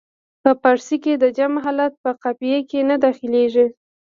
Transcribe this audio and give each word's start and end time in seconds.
په 0.43 0.51
فارسي 0.61 0.97
کې 1.03 1.13
د 1.17 1.25
جمع 1.37 1.59
حالت 1.65 1.93
په 2.03 2.11
قافیه 2.21 2.59
کې 2.69 2.79
نه 2.89 2.95
داخلیږي. 3.03 3.67